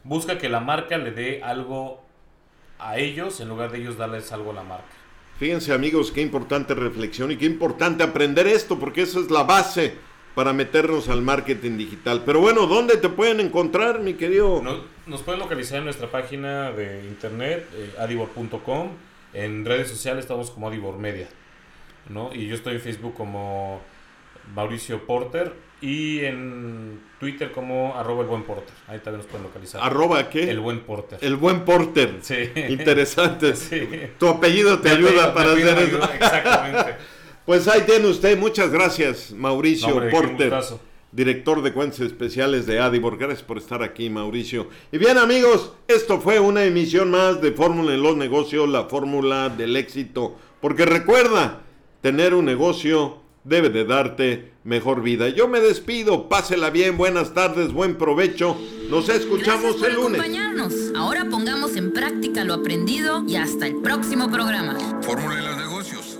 [0.09, 2.01] Busca que la marca le dé algo
[2.79, 4.87] a ellos en lugar de ellos darles algo a la marca.
[5.37, 9.93] Fíjense amigos, qué importante reflexión y qué importante aprender esto, porque eso es la base
[10.33, 12.23] para meternos al marketing digital.
[12.25, 14.63] Pero bueno, ¿dónde te pueden encontrar, mi querido?
[14.63, 18.89] Nos, nos pueden localizar en nuestra página de internet, eh, adibor.com.
[19.35, 21.27] En redes sociales estamos como Adibor Media.
[22.09, 22.33] ¿no?
[22.33, 23.79] Y yo estoy en Facebook como
[24.55, 28.73] Mauricio Porter y en Twitter como arroba el buen porter.
[28.87, 29.81] Ahí también nos pueden localizar.
[29.83, 30.49] ¿Arroba qué?
[30.49, 31.19] El buen porter.
[31.21, 32.17] El buen porter.
[32.21, 32.35] Sí.
[32.69, 33.55] Interesante.
[33.55, 33.87] Sí.
[34.17, 36.13] Tu apellido te Mi ayuda apellido- para hacer eso.
[36.13, 36.95] Exactamente.
[37.45, 38.37] Pues ahí tiene usted.
[38.37, 40.53] Muchas gracias, Mauricio No, hombre, qué Porter.
[41.11, 43.17] Director de cuentas especiales de Adibor.
[43.17, 44.67] Gracias por estar aquí, Mauricio.
[44.91, 49.49] Y bien, amigos, esto fue una emisión más de Fórmula en los Negocios, la fórmula
[49.49, 50.35] del éxito.
[50.61, 51.61] Porque recuerda,
[52.01, 55.29] tener un negocio debe de darte mejor vida.
[55.29, 58.57] Yo me despido, pásela bien, buenas tardes, buen provecho.
[58.89, 60.19] Nos escuchamos Gracias por el lunes.
[60.21, 60.73] acompañarnos.
[60.95, 64.77] Ahora pongamos en práctica lo aprendido y hasta el próximo programa.
[65.01, 66.18] Fórmula de los negocios.